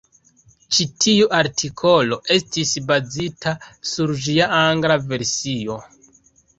[0.77, 3.55] Ĉi tiu artikolo estis bazita
[3.93, 5.83] sur ĝia angla versio.